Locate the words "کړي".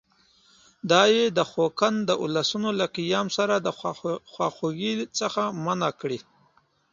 6.01-6.19